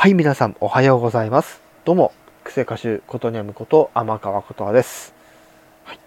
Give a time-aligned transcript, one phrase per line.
[0.00, 1.60] はい、皆さんおはようございます。
[1.84, 5.12] どうも、癖歌手ことにゃむこと天川ことはです。
[5.84, 5.98] はい。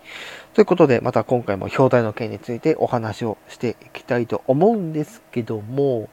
[0.55, 6.09] ということで、また今回も表題の件についてお話をしていきたいと思うんですけども、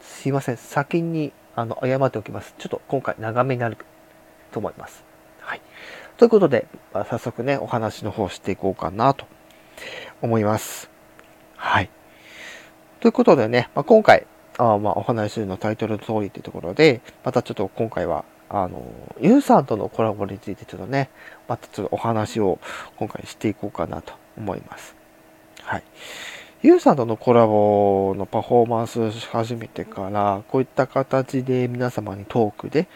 [0.00, 2.54] すいません、先にあの謝っておきます。
[2.56, 3.76] ちょっと今回長めになる
[4.52, 5.02] と思います。
[5.40, 5.60] はい。
[6.18, 9.26] ということで、まあ早速ね、お話の方していこうかなと
[10.22, 10.88] 思います。
[11.56, 11.90] はい。
[13.00, 14.24] ということでね、まあ、今回、
[14.58, 18.82] あまあ、お話しするのタイトルの通りというところで、またちょっと今回は、あの、
[19.20, 21.10] ユウさんとのコラボについてちょっとね、
[21.46, 22.58] またちょっとお話を
[22.96, 24.96] 今回していこうかなと思います。
[25.62, 25.82] はい。
[26.62, 32.88] ユウさんとのコラボのパフォーマンスをし始めてから、こういった形で皆様にトークで、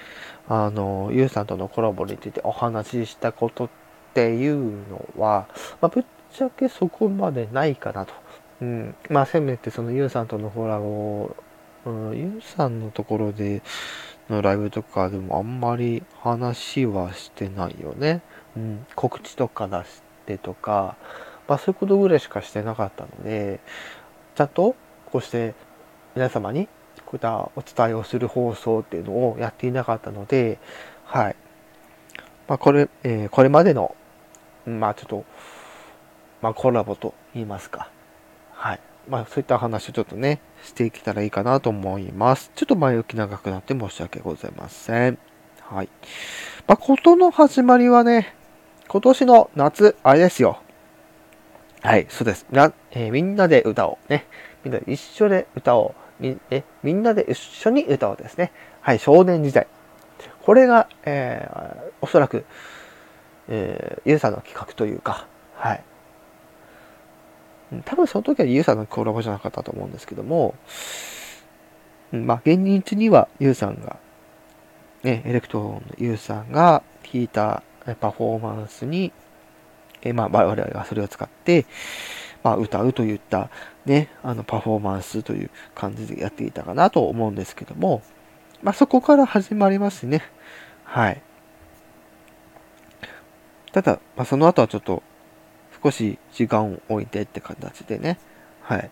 [0.49, 3.69] あの、ユウさんとのコラボについてお話ししたことっ
[4.15, 4.57] ていう
[4.89, 5.47] のは、
[5.81, 8.15] まあ、ぶっちゃけそこまでないかなと。
[8.63, 8.95] うん。
[9.09, 11.37] まあ、せめてそのユウさんとのコラボ
[11.85, 13.63] うん、ユウさんのところで
[14.31, 18.23] のライブとかでもあんまり話はしてないよね。
[18.57, 20.97] うん、告知とか出してとか、
[21.49, 23.61] まあそういうことぐらいしかしてなかったので、
[24.35, 25.55] ちゃんとこうして
[26.15, 26.67] 皆様に
[27.07, 30.59] こういったお伝えをする放送っていうのをやっていなかったので、
[31.05, 31.37] はい。
[32.49, 33.97] まあこれ、えーこれまでの、
[34.67, 35.25] まあちょっと、
[36.41, 37.91] まあコラボと言いますか。
[38.53, 38.81] はい。
[39.09, 42.51] まあそういった話をちょっとね、していけたらいいかなと思います。
[42.55, 45.19] ちょっと前置き長くなって申し訳ございません。
[45.61, 45.89] はい。
[46.67, 48.35] まあことの始まりはね、
[48.89, 50.61] 今年の夏、あれですよ。
[51.83, 52.47] はい、そうです。
[52.51, 54.11] なえーみんなで歌おう。
[54.11, 54.27] ね。
[54.65, 56.23] みんなで一緒で歌おう。
[56.23, 58.53] みえみんなで一緒に歌おうですね。
[58.81, 59.67] はい、少年時代。
[60.43, 62.45] これが、えーおそらく、
[63.49, 65.85] えーゆうさんの企画というか、はい。
[67.85, 70.55] 多分その時はゆうさんのコラボじゃなかったと思うんですけども、
[72.13, 73.97] まあ、現日にはゆうさんが、
[75.03, 77.63] ね、エレクトーンのゆうさんが弾いた
[78.01, 79.13] パフォーマンスに、
[80.03, 81.67] えまあ、我々がそれを使って、
[82.43, 83.51] まあ、歌うといった、
[83.87, 88.03] ね、あの、パフォーマンスという感じでやっていたかなと思うんですけども、
[88.63, 90.23] まあ、そこから始まりますね。
[90.85, 91.23] はい。
[93.73, 95.03] ただ、まあ、その後はちょっと、
[95.83, 98.19] 少し時間を置いてって形でね、
[98.61, 98.91] はい。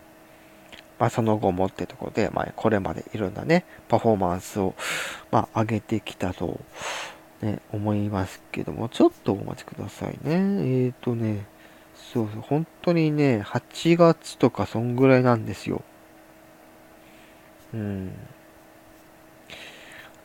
[0.98, 4.74] まあ、その後もってところで、まあ、これまでいろんなね、パフォーマンスを、
[5.30, 6.60] まあ、上げてきたと、
[7.40, 10.18] ね、思いますけども、ちょっとお待ちくださいね。
[10.24, 11.46] えーとね、
[12.12, 15.82] そうそう、本当にね、8月とかそんぐらいなんですよ。
[17.72, 18.12] うん。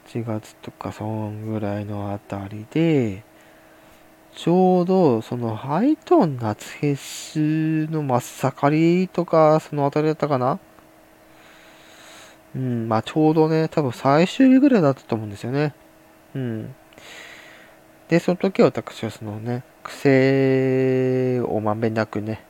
[0.08, 3.24] 8月とかそんぐらいのあたりで、
[4.36, 6.96] ちょうど、その、ハイトーン夏フェ
[7.88, 10.60] スの真っ盛りとか、そのあたりだったかな？
[12.54, 15.74] うん、まあちょうどね、多分最終日ぐらいだったと思うんですよね。
[16.36, 16.76] うん。
[18.10, 22.44] で、その時は私はそのね、癖をまんべんなくね、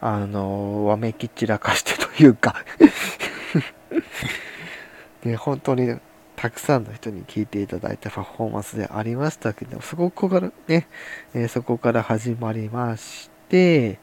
[0.00, 2.64] あの、わめき散らかしてというか
[5.24, 5.98] ね、本当に
[6.36, 10.86] たくさんの人に聞いていただいたパフォーマンスでありましたけど、そこからね、
[11.34, 13.98] えーそこから始まりまして、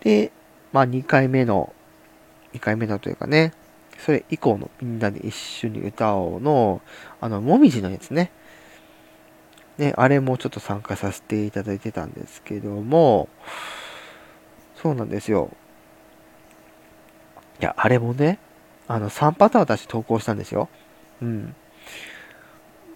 [0.00, 0.30] で、
[0.72, 1.72] まあ2回目の、
[2.52, 3.54] 2回目のというかね、
[3.98, 6.82] それ以降のみんなで一緒に歌おうの、
[7.20, 8.30] あの、もみじのやつね。
[9.78, 13.28] ね、あれもちょっと参加させていただいてたんですけども、
[14.74, 15.50] そうなんですよ。
[17.60, 18.38] いや、あれもね、
[18.88, 20.68] あの、3パターン私投稿したんですよ。
[21.22, 21.54] うん。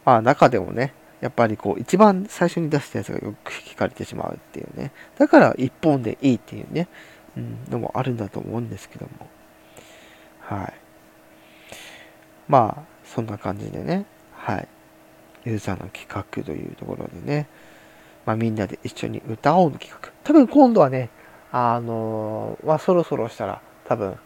[0.05, 4.93] まあ、中でもね、やっぱりこう、一番最初に出したやつがよく聞かれてしまうっていうね。
[5.19, 6.89] だから、一本でいいっていうね、
[7.37, 9.29] うん、のもあるんだと思うんですけども。
[10.41, 10.75] はい。
[12.49, 14.69] まあ、そんな感じでね、はい。
[15.45, 17.47] ユーザーの企画というところでね、
[18.27, 20.11] まあみんなで一緒に歌おうの企画。
[20.25, 21.11] 多分今度はね、
[21.53, 24.17] あのーまあそろそろしたら多分、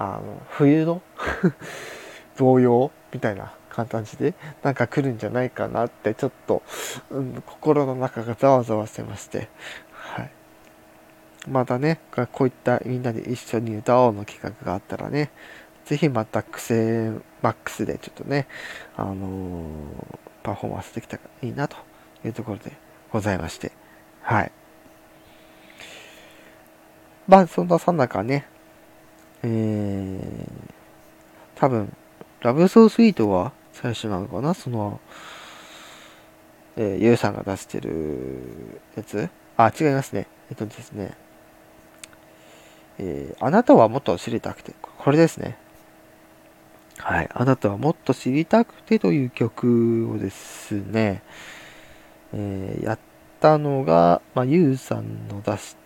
[0.00, 1.02] あの、冬の？
[2.36, 6.62] 童謡みたいな感じでなんか来るんじゃないかなってちょっと、
[7.10, 9.48] うん、心の中がざわざわしてまして、
[9.90, 10.30] はい。
[11.48, 11.98] またね、
[12.32, 15.30] こういったみんなで一緒に歌おうの企画があったらね、
[15.84, 17.10] ぜひまた癖
[17.42, 18.46] マックスでちょっとね、
[18.96, 21.76] あのーパフォーマンスできたらいいなと
[22.24, 22.72] いうところで
[23.12, 23.72] ございまして、
[24.22, 24.52] はい。
[27.26, 28.46] まあ、そんなさん中ね、
[29.42, 30.50] えー、
[31.54, 31.94] 多分、
[32.40, 34.54] ラブソースイートは最初なのかな？
[34.54, 35.00] その、
[36.76, 39.28] えー、ゆうさんが出してるやつ？
[39.56, 40.26] あ、違いますね。
[40.50, 41.14] えっとですね、
[42.98, 45.56] えーあなたはもっと知りたくて、これですね。
[46.98, 47.28] はい。
[47.32, 51.22] あなたはもっと知りたくてという曲をですね、
[52.32, 52.98] えー、やっ
[53.40, 55.76] たのが、まあ、ゆうさんの出し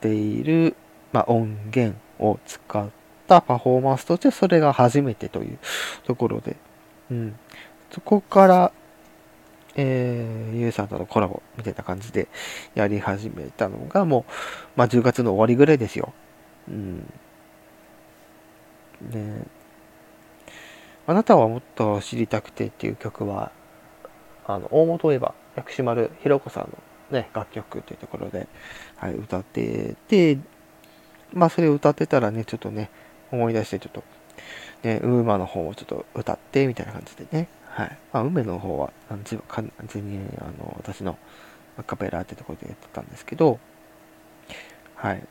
[0.00, 0.74] ている、
[1.12, 2.88] まあ、音源を使っ
[3.26, 5.58] たパフォーマンスとしてそれが初めてという
[6.04, 6.56] ところで、
[7.10, 7.38] うん。
[7.90, 8.72] そこから、
[9.74, 12.28] えー、ゆうさんとのコラボみたいな感じで
[12.74, 14.32] やり始めたのがもう、
[14.76, 16.12] まあ、10月の終わりぐらいですよ。
[16.68, 17.12] うん。
[19.10, 19.46] ね
[21.06, 23.50] あなたはもっと知りたくてっていう曲は、
[24.46, 26.78] あの、大元言えば、薬師丸ひろ子さんの
[27.10, 28.46] ね、楽曲というところで、
[28.96, 30.38] はい、歌ってて、
[31.32, 32.90] まあ、それを歌ってたらね、ちょっとね、
[33.30, 34.02] 思い出して、ちょっと、
[34.82, 37.98] ね、ウーマの方をちょっと歌って、みたいな感じでね、はい。
[38.12, 41.18] まあ、梅の方は、完全に、あの、私の
[41.78, 43.58] アカペラってところでやってたんですけど、
[44.96, 45.22] はい。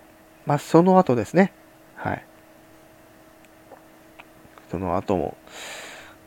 [0.46, 1.51] まあ、その後ですね、
[1.96, 2.24] はい。
[4.72, 5.38] その後も、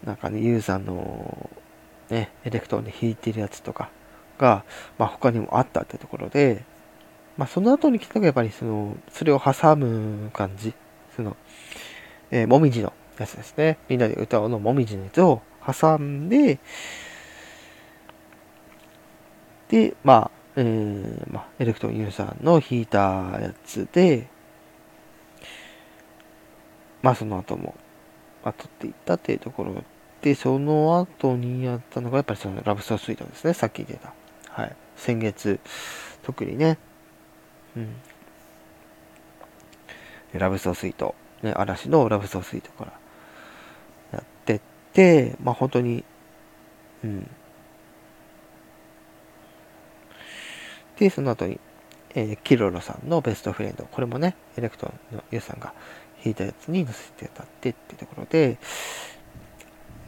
[0.05, 1.51] なんかね、ユーさんの、
[2.11, 3.89] ね、エレクトーンで弾いてるやつとか
[4.39, 4.65] が、
[4.99, 6.65] まあ、他にもあったってところで、
[7.37, 10.75] まあ、その後に来たのがやっぱりその、それを挟む感じ、
[11.17, 11.37] その、
[12.31, 13.79] えー、もみじのやつですね。
[13.88, 16.58] みんなで歌うのもみじのやつを挟んで、
[19.69, 22.99] で、まあ、えー、まあ、エレクトンユーザーの弾いた
[23.40, 24.28] やつで、
[27.00, 27.75] まあ、その後も、
[28.44, 29.82] まあ、撮っていったっていうところ
[30.20, 33.55] で、その後にやったのが、やっぱりそのラブソースイートですね。
[33.55, 34.12] さっき言ってた。
[34.50, 34.76] はい。
[34.96, 35.58] 先月、
[36.23, 36.78] 特にね、
[37.77, 37.89] うん。
[40.39, 42.93] ラブソースイート、ね、嵐のラブソースイートから
[44.13, 44.61] やってっ
[44.93, 46.05] て、まあ本当に、
[47.05, 47.31] うん。
[50.99, 51.59] で、その後に、
[52.15, 53.85] えー、キロロさんのベストフレンド。
[53.85, 55.73] これもね、エレクトンのユウさんが
[56.23, 58.59] 弾いたやつに乗せて歌ってってところで、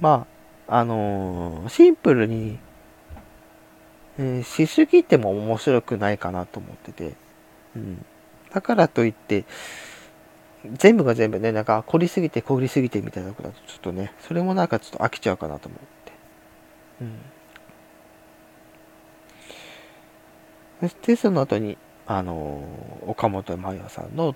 [0.01, 0.27] ま
[0.69, 2.59] あ、あのー、シンプルに、
[4.19, 7.15] えー、しすぎても面白くないかなと思ってて、
[7.77, 8.05] うん。
[8.53, 9.45] だからといって、
[10.73, 16.13] 全部が全部ね、なんか凝りすぎて凝りすぎてみたいなことだとちょっとね、それもなんかちょっと飽きちゃうかなと思って。
[17.03, 17.19] うん。
[20.81, 21.77] そしてその後に、
[22.07, 22.63] あの、
[23.07, 24.35] 岡本真夜さんの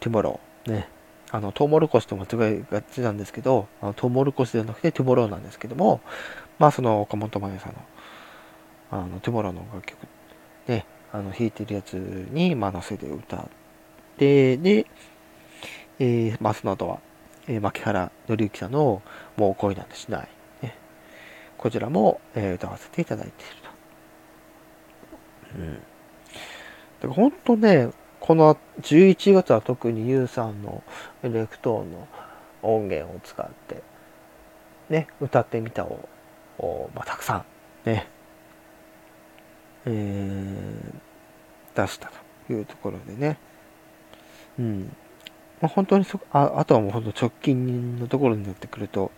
[0.00, 0.88] Tomorrow、ね、
[1.30, 6.00] あの、トウモロコシと間違いがちなんですけど、あのトウモロコシではなくて Tomorrow なんですけども、
[6.58, 7.78] まあその岡本真夜さんの、
[8.90, 9.98] あの、 Tomorrow の楽曲、
[11.12, 13.48] あの、弾いてるやつに、まあ乗せて歌っ
[14.18, 14.86] て、で、
[15.98, 17.00] えー、まあその後は、
[17.46, 19.02] えー、槇原敬之さんの、
[19.36, 20.28] もう恋なんてしない、
[20.62, 20.76] ね、
[21.58, 23.54] こちらも、えー、歌わせていただいている
[25.52, 25.58] と。
[25.58, 25.74] うん。
[25.74, 27.90] だから本当ね、
[28.20, 30.84] この11月は特に U さんの
[31.22, 32.06] エレクトーンの
[32.62, 33.82] 音源を使って
[34.90, 36.08] ね歌ってみたを
[36.94, 37.44] まあ、たくさん
[37.88, 38.06] ね、
[39.86, 40.69] えー、
[41.80, 42.10] 出した
[42.46, 43.38] というところでね。
[44.58, 44.96] うん。
[45.60, 49.10] まあ、本当にそああとはもう本当直近のところになってくると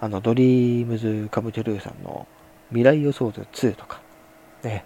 [0.00, 2.26] あの DREAMS COME TRUE さんの
[2.70, 4.00] 未来予想図2とか
[4.62, 4.84] ね。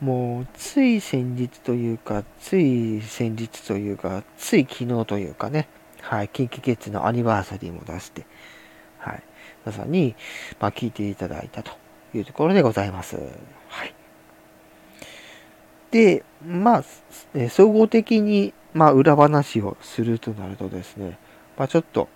[0.00, 5.68] もう、つい先日というか、つい先日というか、つい昨日というかね、
[6.02, 8.26] はい、キンキキッズのアニバーサリーも出して、
[8.98, 9.22] はい、
[9.64, 10.14] 皆さんに、
[10.60, 11.72] まあ、聞いていただいたと
[12.14, 13.16] いうところでございます。
[13.68, 13.95] はい。
[15.96, 21.18] で、まあ、総合的に、まあ、裏話をするとなるとですね、
[21.56, 22.10] まあ、ちょっと、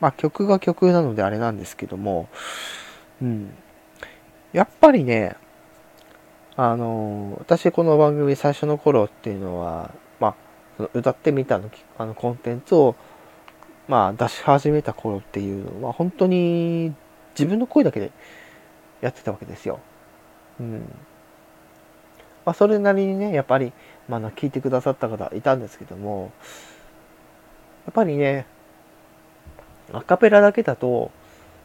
[0.00, 2.30] まあ、曲が曲なのであれなんですけども、
[3.20, 3.54] うん。
[4.54, 5.36] やっぱりね、
[6.56, 10.34] あの私この番組最初の頃っていうのは、ま
[10.78, 12.96] あ、歌ってみたのあのコンテンツを、
[13.86, 16.94] まあ、出し始めた頃っていうのは本当に
[17.34, 18.12] 自分の声だけで
[19.02, 19.80] やってたわけですよ。
[20.58, 20.88] うん。
[22.44, 23.72] まあ、それなりにね、やっぱり、
[24.08, 26.32] まあ、聞いてくださった方いたんですけども、
[27.86, 28.46] やっぱりね、
[29.92, 31.10] アカペラだけだと、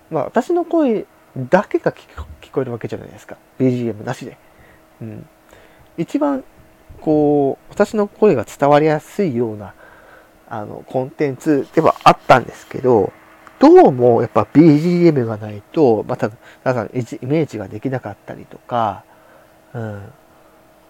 [0.10, 1.06] まあ、私の声
[1.38, 3.38] だけが聞こえるわけじゃないですか。
[3.60, 4.38] BGM なしで。
[5.02, 5.28] うん、
[5.98, 6.44] 一番
[7.02, 9.74] こう私の声が伝わりやすいような
[10.50, 13.14] あのコンテンツではあったんですけど
[13.60, 16.32] どうもやっぱ BGM がないとまた
[16.66, 16.90] 皆さんイ
[17.26, 19.04] メージができなかったりとか、
[19.74, 20.02] うん、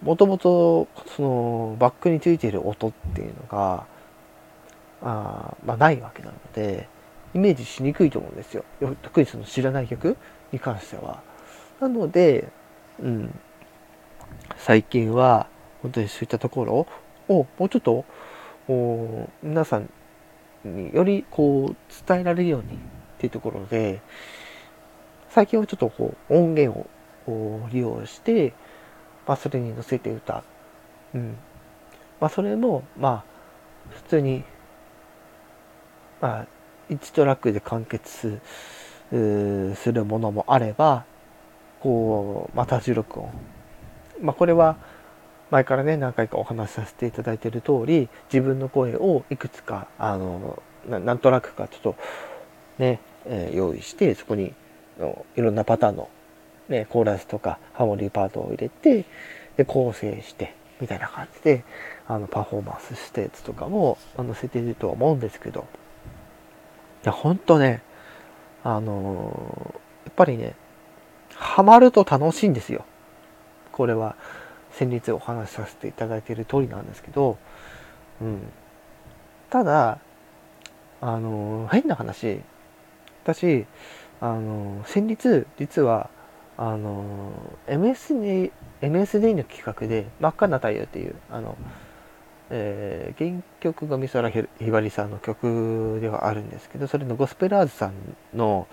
[0.02, 3.86] もともとそのバックについている音っていうのが
[5.02, 6.88] あまあないわけなので
[7.34, 8.64] イメージしにくいと思うんですよ。
[9.02, 10.16] 特にその知らない曲
[10.52, 11.22] に関しては。
[11.80, 12.48] なので、
[12.98, 13.38] うん、
[14.56, 15.46] 最近は
[15.82, 16.86] 本当にそういったところ
[17.28, 18.04] をもうちょっと
[19.42, 19.90] 皆さん
[20.64, 21.76] によりこう
[22.06, 22.78] 伝えられるようにっ
[23.18, 24.00] ていうところで
[25.30, 26.86] 最近はちょっとこう音源
[27.26, 28.52] を利用して、
[29.30, 30.42] まあ、それに乗せて歌う。
[31.14, 31.36] うん
[32.20, 33.24] まあ、それもまあ
[33.90, 34.42] 普通に
[36.20, 36.46] まあ
[36.90, 38.40] 1トラックで完結
[39.10, 41.04] するものもあれば
[41.78, 43.30] こうまた16音
[44.20, 44.76] まあこれは
[45.52, 51.96] 前からね何回かお話しさせていただいている通り自分の声をいくつかあのなんとなくかちょっと
[52.78, 54.54] ね、えー、用意してそこに
[55.36, 56.08] いろんなパターンの、
[56.70, 59.04] ね、コーラスとかハモリーパートを入れて
[59.56, 61.64] で構成してみたいな感じで
[62.06, 65.66] あのパフォーマンスしたやつとかも載せているとは思うんですけど。
[67.02, 67.82] いやほんとね
[68.62, 70.54] あのー、やっぱりね
[71.34, 72.84] ハマると楽しいんですよ。
[73.72, 74.16] これは
[74.72, 77.38] 先日お話しさせていただいている通りなんですけど、
[78.20, 78.40] うん、
[79.48, 79.98] ただ
[81.00, 82.40] あの変な話。
[83.24, 83.66] 私
[84.20, 86.10] あの先日実は
[86.60, 87.32] あの
[87.68, 88.52] MSD,
[88.82, 91.56] MSD の企画で「真っ赤な太陽」っていうあの、
[92.50, 97.94] えー、原曲が美空ひばりさんの曲ではあるんですけどそれのゴスペラーズさん
[98.36, 98.68] の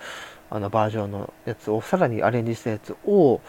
[0.50, 3.40] あのバージョンのやつをさらにアレンジしたやつを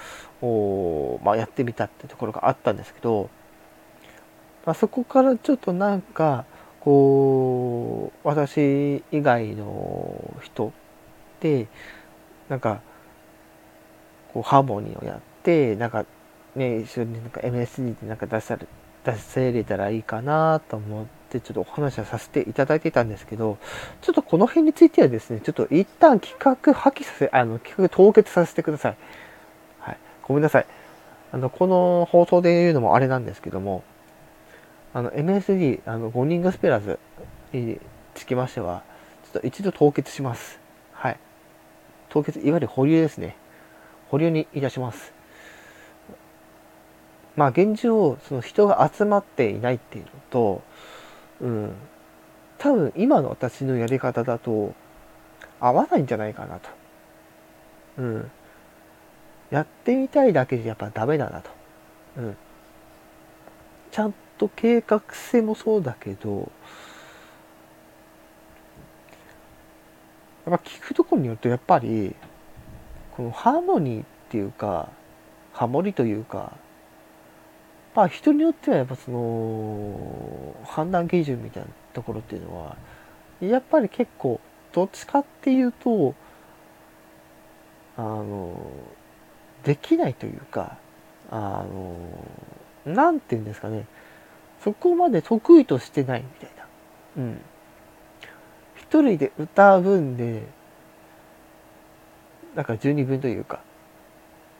[1.21, 3.29] まあ、やってみたってところがあったんですけど、
[4.65, 6.45] まあ、そこからちょっとなんか
[6.79, 10.71] こう私以外の人
[11.41, 11.67] で
[12.47, 12.81] なんか
[14.33, 16.05] こうハーモニーをやってなんか
[16.55, 18.67] ね一緒になんか MSD でなんか出され
[19.03, 23.57] 出せれたらいいかなと思ってちょっとお話はさせていただいてたんですけど
[24.01, 28.97] ちょっとこの辺についてはですねちょっと一旦企画破棄させあの企画凍結させてください。
[29.79, 29.97] はい。
[30.23, 30.65] ごめんなさい。
[31.31, 33.83] あのこの放送で言うのもあれなんですけども
[34.93, 36.99] あの MSD あの5人グスペラーズ
[37.53, 37.79] に
[38.15, 38.83] つきましては
[39.31, 40.59] ちょっと一度凍結します。
[40.93, 41.19] はい。
[42.09, 43.35] 凍結いわゆる保留ですね。
[44.09, 45.13] 保留にいたします
[47.35, 50.61] まあ現状その人が集まっていないっていうのと、
[51.41, 51.71] うん、
[52.57, 54.75] 多分今の私のやり方だと
[55.59, 56.69] 合わないんじゃないかなと。
[57.97, 58.31] うん。
[59.51, 61.49] やってみたいだけじゃやっぱダメだなと。
[62.17, 62.37] うん。
[63.91, 66.51] ちゃんと計画性もそうだけど、
[70.45, 72.15] やっぱ聞くところによるとやっぱり、
[73.19, 74.87] このハーモニーっていうか、
[75.51, 76.53] ハモリというか、
[77.93, 82.77] まあ人によってはやっぱその判断基準みたいなところっていうのは
[83.41, 84.39] やっぱり結構
[84.71, 86.15] どっちかっていうと
[87.97, 88.55] あの
[89.65, 90.77] できないというか
[91.29, 91.95] あの
[92.85, 93.85] 何て言うんですかね。
[94.63, 96.65] そこまで得意としてないみたいな。
[97.17, 97.41] うん。
[98.77, 100.43] 一人で歌う分で
[102.59, 103.61] なんか十二分というか。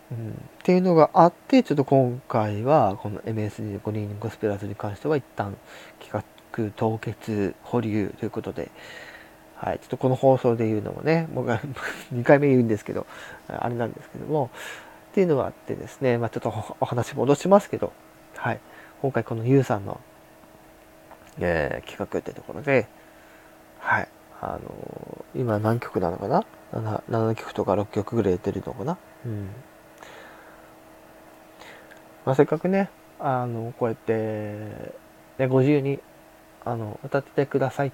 [0.10, 5.56] うん、っていうのがあってちょっと今回はこの MSD5 人ゴスペラーズに関しては一旦
[6.00, 8.72] 企画凍結保留ということで、
[9.56, 11.60] はい、ちょっとこの放送で言うのもね僕は
[12.14, 13.06] 2 回目言うんですけど
[13.50, 14.50] あれなんですけども。
[15.10, 17.92] っていうのがあってですね、まあ、ちょっとお話戻しますけど、
[18.38, 18.60] はい、
[19.02, 20.00] 今回この YOU さんの、
[21.40, 22.88] えー、企画ってところで、
[23.80, 24.08] はい、
[24.40, 26.46] あのー、今何曲なのかな？
[26.74, 29.48] 7, 7曲とか6曲ぐらい出るのかな、うん。
[32.26, 32.90] まあ、せっかくね。
[33.22, 34.94] あのこうやって、
[35.38, 36.00] ね、ご自由に
[36.64, 37.92] あの歌ってくださいっ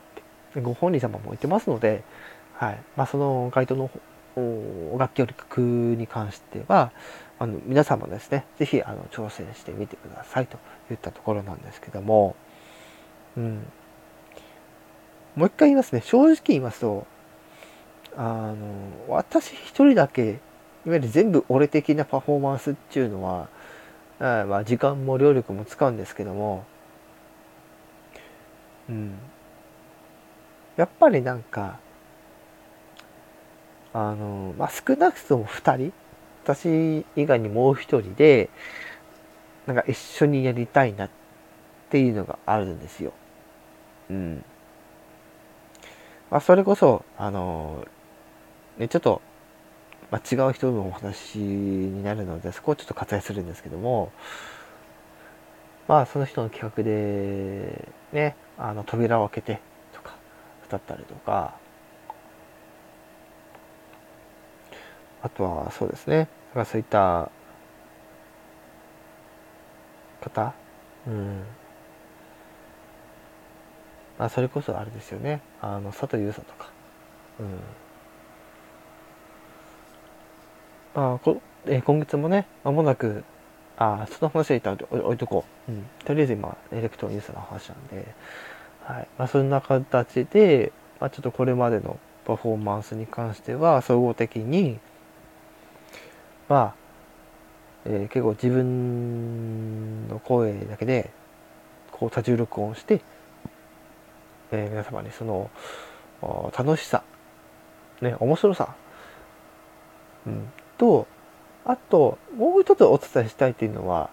[0.54, 2.04] てご本人様も言ってますので、
[2.54, 2.80] はい。
[2.96, 3.90] まあ、その回答の
[4.98, 5.62] 楽器曲
[5.98, 6.92] に関しては
[7.40, 10.58] あの皆様ですね是非あの挑戦してみてくださいと
[10.92, 12.36] いったところなんですけども、
[13.38, 13.66] うん、
[15.36, 16.02] もう一回言いますね。
[16.02, 17.08] 正直言いますと
[18.18, 18.56] あの
[19.10, 20.40] 私一人だけ
[20.86, 23.50] いわゆる全部俺的なパフォーマンスっていうのは
[24.20, 26.66] あまあ時間も労力も使うんですけども
[28.90, 29.14] うん
[30.78, 31.80] やっぱりなんか
[33.94, 35.94] あのまあ少なくとも2人
[36.44, 38.50] 私以外にもう1人で
[39.66, 41.10] なんか一緒にやりたいなっ
[41.90, 43.14] ていうのがあるんですよ。
[44.10, 44.46] うん。
[46.30, 47.86] まあそれこそあの
[48.78, 49.22] ねちょっと
[50.12, 54.12] まあ、違う人のお話になるのでそこをちょっと割愛するんですけども
[55.88, 59.62] まあその人の企画でねあの扉を開けて
[59.94, 60.16] とか
[60.68, 61.58] 歌ったりとか
[65.26, 66.20] あとはそうですね。
[66.20, 67.32] だからそういった
[70.22, 70.54] 方
[71.08, 71.44] うん。
[74.20, 75.42] まあ、それこそあれですよね。
[75.62, 76.70] あの佐藤優さとか、
[77.40, 77.60] うん。
[80.96, 83.24] まあこえー、今月もね間もなく
[83.78, 88.16] あその話は一旦置いとこう、うん、とりあえず今エレクトロニュースの話なんで、
[88.84, 89.08] はい。
[89.18, 94.80] まあ、そんな形で、まあ、ちょっとこれまでのパフォーマンスに関しては総合的に
[96.48, 96.76] まあ、
[97.86, 101.10] えー、結構自分の声だけで
[101.92, 103.02] こう多重録音して、
[104.52, 105.50] えー、皆様にその
[106.58, 107.04] 楽しさ、
[108.02, 108.76] ね、面白さ、
[110.28, 111.08] うん、と
[111.66, 114.10] あともう一つお伝えしたいっていうのは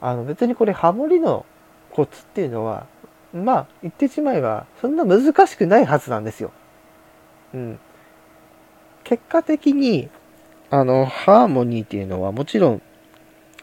[0.00, 1.44] あの別にこれハモリの
[1.90, 2.86] コツっていうのは
[3.32, 6.52] まあ言ってしまえばそんな難しくないはずなんですよ。
[7.54, 7.78] うん。
[9.04, 10.08] 結果的に
[10.70, 12.82] あのハーモニーっていうのはもちろん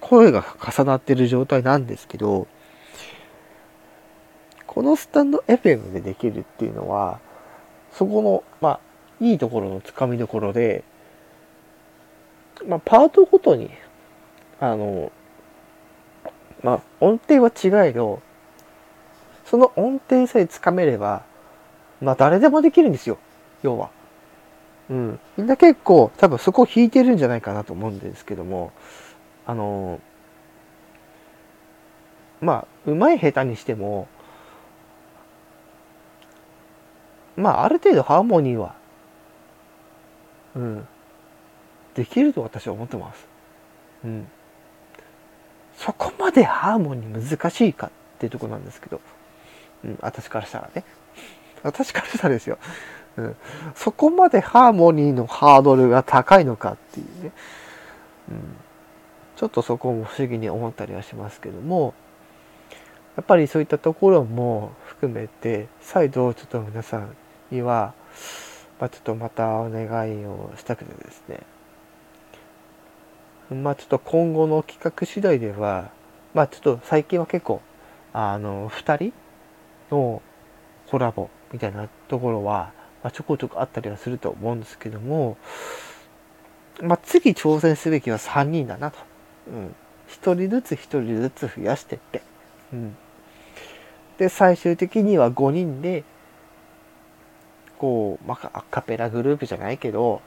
[0.02, 2.48] 声が重なってる状態なんですけど
[4.66, 7.20] このスタンド FM でできるっていうのは
[7.92, 8.80] そこのまあ
[9.24, 10.84] いいところのつかみどころで
[12.66, 13.70] まあ、パートごとに、
[14.60, 15.12] あの、
[16.64, 18.22] まあ、音程は違えど、
[19.46, 21.24] その音程さえつかめれば、
[22.02, 23.18] まあ、誰でもできるんですよ。
[23.62, 23.90] 要は。
[24.90, 25.20] うん。
[25.38, 28.72] みんな結構、多分そこを弾いてるんじゃないかなと思うんですけども、
[29.46, 30.00] あの、
[32.42, 34.08] まあ、うまい下手にしても、
[37.36, 38.76] まあ、ある程度ハーモニーは、
[40.56, 40.88] うん、
[41.96, 43.28] できると私は思ってます。
[44.04, 44.28] うん。
[45.78, 49.02] そこまでハーモニー難しいかっていうとこなんですけど、
[49.84, 50.84] うん、私からしたらね。
[51.64, 52.58] 私からしたらですよ。
[53.18, 53.36] うん。
[53.76, 57.32] そこまでハーモニーのハードルが高いのかっていうね。
[58.30, 58.38] うん。
[59.36, 61.94] ちょっとそこも不思議に思ったりはしますけども、
[63.16, 67.16] やっぱりそういったところも含めて、再度ちょっと皆さん
[67.52, 67.94] には、
[68.80, 71.40] まあ、ちょっとまたお願いをしたくてですね、
[73.50, 75.92] まあちょっと今後の企画次第では、
[76.34, 77.62] まあちょっと最近は結構、
[78.14, 79.14] あの、二人
[79.92, 80.22] の
[80.88, 82.72] コラボみたいなところは、
[83.04, 85.38] まあ、ちょこちょこあったりはすると思うんですけども、
[86.82, 88.98] まあ次挑戦すべきは3人だなと。
[89.48, 89.76] うん。
[90.08, 92.22] 一人ずつ一人ずつ増やしてって。
[92.74, 92.96] うん。
[94.18, 96.04] で、最終的には5人で、
[97.78, 100.22] こう、まあ、アカペラグループじゃないけど、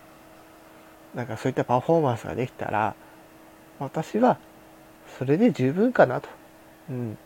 [1.14, 2.94] なんかそういったパフォーマンスができたら、
[3.78, 4.38] 私は
[5.18, 6.28] それで十分かなと。
[6.90, 7.18] うん。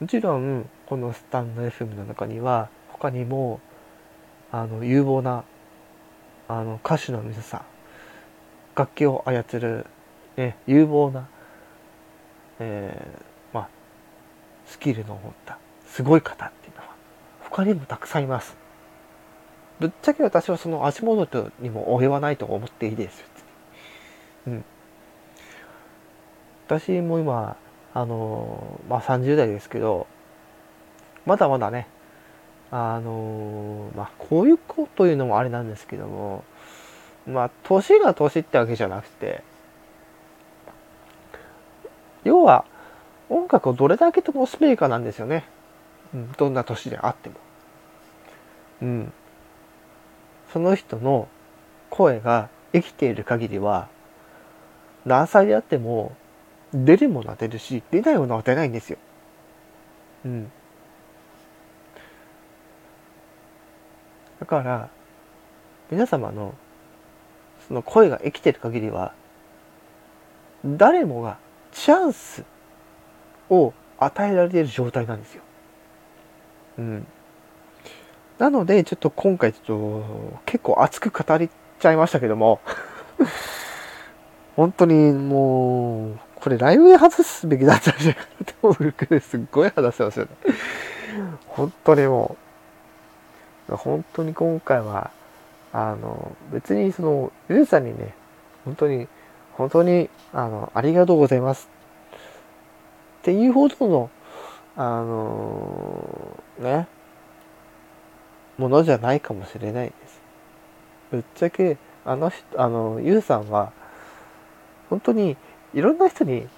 [0.00, 3.60] もちろん、このスタンド FM の中には、他にも、
[4.50, 5.44] あの、有望な、
[6.48, 7.62] あの、歌手の皆さん、
[8.74, 9.86] 楽器を操る、
[10.36, 11.28] ね、有望な、
[12.60, 13.68] えー、まあ、
[14.66, 16.94] スキルの持った、すごい方っていうのは、
[17.40, 18.59] 他にもたくさんいます。
[19.80, 23.24] ぶっちゃけ私はその足元にも及ばないと思っていいです。
[24.46, 24.64] うん。
[26.66, 27.56] 私も今、
[27.94, 30.06] あのまあ、30代ですけど、
[31.24, 31.88] まだまだね、
[32.70, 36.44] あのまあ、こういうこというのもあれなんですけども、
[37.26, 39.42] まあ、年が年ってわけじゃなくて、
[42.24, 42.64] 要は、
[43.30, 45.44] 音楽をどれだけ楽しめるかなんですよね。
[46.12, 47.36] うん、どんな年であっても。
[48.82, 49.12] うん。
[50.52, 51.28] その人の
[51.90, 53.88] 声が生きている限りは
[55.04, 56.16] 何歳であっても
[56.72, 58.98] 出るものは出るし出ないものは出ないんですよ。
[60.24, 60.52] うん。
[64.38, 64.88] だから
[65.90, 66.54] 皆様の
[67.66, 69.12] その声が生きている限りは
[70.64, 71.38] 誰もが
[71.72, 72.44] チャンス
[73.48, 75.42] を与えられている状態なんですよ。
[76.78, 77.06] うん。
[78.40, 82.58] なので、ちょっと今回ちょっと結構熱く語りちゃいましたけども
[84.56, 90.30] 本当にもう、これライブで外すべきだったんじゃないかって思うくらいすっごい話してますよね。
[91.48, 92.36] 本当にも
[93.68, 95.10] う、本当に今回は、
[95.74, 98.14] あの、別にその、ゆうさんにね、
[98.64, 99.06] 本当に、
[99.52, 101.68] 本当に、あの、ありがとうございます。
[103.20, 104.10] っていうほどの、
[104.76, 106.88] あのね、
[108.60, 110.20] ものじゃないかもしれないです。
[111.10, 113.72] ぶっちゃけあの人あのユウさんは
[114.90, 115.36] 本当に
[115.72, 116.48] いろんな人に、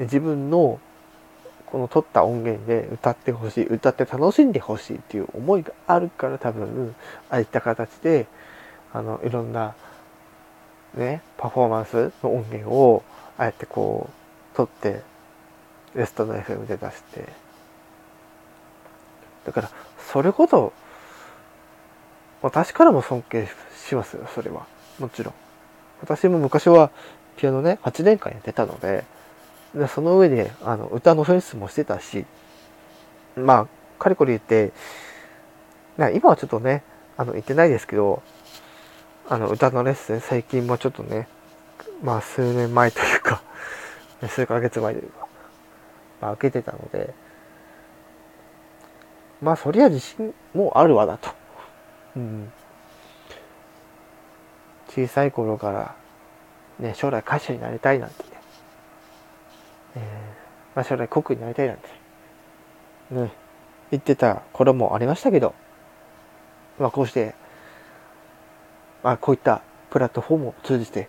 [0.00, 0.80] 自分の
[1.66, 6.94] この撮った音源で歌ってほしい歌って楽しんでほしいっていう思いがあるから多分
[7.30, 8.26] ああいった形で
[8.92, 9.74] あのいろんな
[10.94, 13.02] ねパフォーマンスの音源を
[13.36, 14.08] ああやってこ
[14.54, 15.02] う撮って
[15.94, 17.28] エストの FM で出して
[19.44, 19.70] だから
[20.12, 20.72] それこそ
[22.42, 23.48] 私からも尊敬
[23.86, 24.66] しますよそれは。
[24.98, 25.34] もちろん。
[26.00, 26.90] 私も昔は
[27.36, 29.04] ピアノね8年間やってたので
[29.74, 32.24] でその上であの歌のフェンスもしてたし
[33.36, 33.66] まあ
[33.98, 34.72] かれこれ言って
[36.14, 36.82] 今はちょっとね
[37.16, 38.22] あの言ってないですけど
[39.28, 41.28] あの歌のレッスン最近もちょっとね
[42.02, 43.42] まあ数年前というか
[44.28, 45.26] 数ヶ月前というか、
[46.20, 47.12] まあ、受けてたので
[49.42, 51.30] まあそりゃ自信もあるわなと、
[52.18, 52.52] うん、
[54.88, 55.94] 小さい頃から
[56.80, 58.30] ね将来歌手になりたいなんてね、
[59.96, 60.02] えー
[60.76, 61.88] まあ、将来コックになりたいなんて
[63.10, 63.32] ね。
[63.90, 65.54] 言ってた頃もありましたけど
[66.78, 67.34] まあこうして
[69.02, 71.08] まあこういったプラットフォームを通じて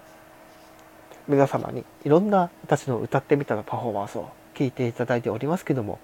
[1.27, 5.99] 皆様にいろんな私の歌ってみたのパフォーマンスを聞いていただいておりますけども、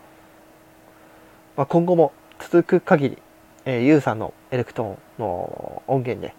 [1.56, 3.18] まあ、今後も続く限り、
[3.66, 6.36] えー、ユウさんのエレクトーンの音源で、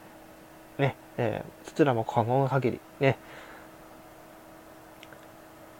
[0.78, 3.18] ね、えー、そちらも可能な限り、ね、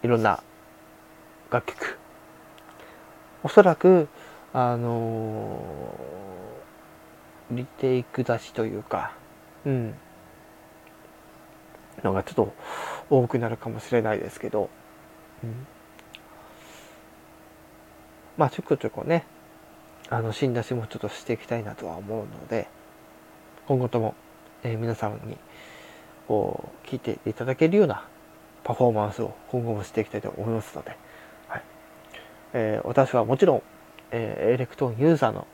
[0.03, 0.43] いろんな
[1.51, 1.99] 楽曲、
[3.45, 4.09] おそらく、
[4.53, 9.13] あのー、リテイク出しというか、
[9.65, 9.95] うん、
[12.03, 12.53] のがちょっと
[13.09, 14.69] 多くなるかもしれないですけど、
[15.45, 15.67] うん、
[18.37, 19.25] まあちょこちょこね
[20.09, 22.69] あの新出しもちょっとしていきたいなとは思うので
[23.66, 24.14] 今後とも、
[24.62, 25.37] えー、皆さんに
[26.29, 28.05] こう聞いていただけるような
[28.64, 30.97] パフォーマンスを今後もしていきたいと思いますので、
[31.49, 31.62] はい。
[32.53, 33.62] えー、私はもちろん、
[34.11, 35.47] えー、エレクトーンユーザーの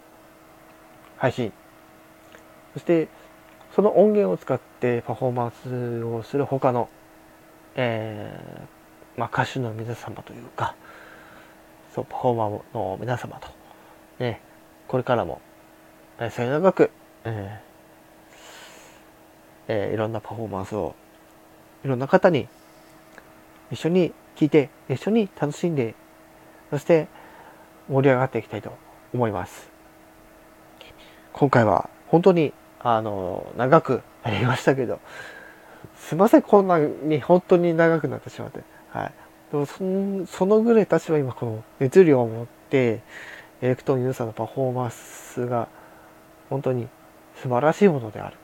[1.19, 1.53] 配信。
[2.73, 3.09] そして
[3.75, 6.89] その音源を使ってパフォーマンスをする他の、
[7.75, 10.75] えー、まあ、歌手の皆様というか、
[11.95, 13.49] そう、パフォーマーの皆様と、
[14.19, 14.41] ね、
[14.89, 15.41] これからも、
[16.19, 16.91] えー、末永く、
[17.25, 17.73] えー
[19.69, 20.95] えー、いろんなパフォーマンスを、
[21.85, 22.49] いろんな方に
[23.71, 25.95] 一緒に聴いて、一緒に楽しんで、
[26.71, 27.09] そして
[27.89, 28.73] 盛り上がっていきたいと
[29.15, 29.71] 思います。
[31.33, 35.01] 今回は本当にあの、長くなりましたけど、
[35.97, 38.61] すいません、こんなに本当に長くなってしまって。
[38.91, 39.13] はい。
[39.53, 39.79] でもそ
[40.27, 43.01] そのぐらい私は今この熱量を持って、
[43.63, 45.69] エレクトーンユウさんのパフォーマンスが
[46.51, 46.89] 本当に
[47.41, 48.37] 素晴らしいものである。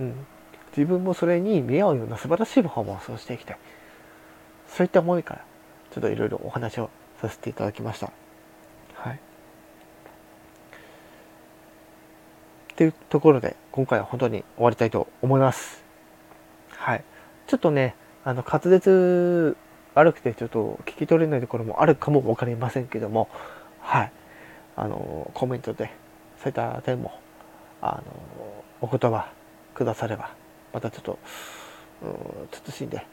[0.00, 0.26] うん。
[0.74, 3.58] 自分もそれに見合うような素晴らしいパフォーマンスをしていきたい。
[4.66, 5.44] そういった思いから、
[5.92, 6.88] ちょっといろいろお話を
[7.20, 8.10] させていただきました。
[8.94, 9.14] はい。
[9.14, 9.18] っ
[12.76, 15.84] ていうところで、今回は本当に終わりたいと思います。
[16.70, 17.04] はい。
[17.46, 19.54] ちょっとね、あの、滑舌
[19.94, 23.28] 悪くてちょっと聞き取れないところもあるかもわかりませんけども、
[23.80, 24.12] はい。
[24.76, 25.90] あの、コメントで、
[26.42, 27.18] そういった点も、
[27.80, 29.30] あの、お言葉
[29.74, 30.30] くだされば、
[30.72, 31.18] またちょっと、
[32.02, 33.06] うん、慎んで、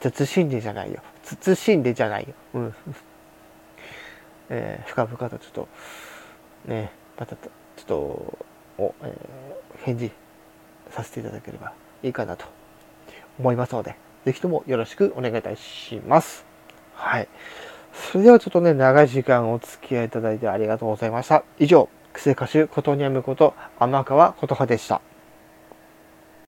[0.00, 1.02] 慎んでじゃないよ。
[1.22, 2.34] 慎んでじゃないよ。
[2.54, 2.74] うん。
[4.50, 5.68] えー、深々とちょっと、
[6.66, 7.48] ね、また、ちょ
[7.82, 7.94] っと、
[8.76, 10.10] を、えー、返事
[10.90, 12.44] させていただければいいかなと
[13.38, 16.44] 思いますので、ぜひともよろしくお願いいたします。
[16.94, 17.28] はい。
[17.94, 21.44] それではちょっとね、長い時間お付き合いいただいてありがとうございました。
[21.58, 25.00] 以上、癖歌手、ことにゃむこと、天川琴葉でした。